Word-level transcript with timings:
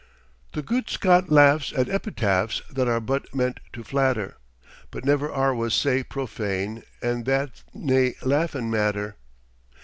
The 0.53 0.63
gude 0.63 0.89
Scot 0.89 1.29
laughs 1.31 1.71
at 1.77 1.87
epitaphs 1.87 2.63
that 2.71 2.87
are 2.87 2.99
but 2.99 3.35
meant 3.35 3.59
to 3.73 3.83
flatter, 3.83 4.37
But 4.89 5.05
never 5.05 5.31
are 5.31 5.53
was 5.53 5.75
sae 5.75 6.01
profane, 6.01 6.81
an' 7.03 7.25
that's 7.25 7.63
nae 7.75 8.15
laughin' 8.23 8.71
matter. 8.71 9.17